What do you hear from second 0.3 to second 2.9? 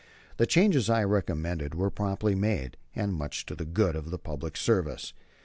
The changes I recommended were promptly made,